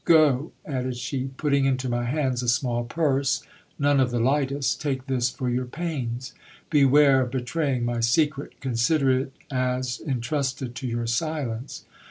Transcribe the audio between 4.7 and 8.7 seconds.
take this for your pains. Beware of betraying my secret.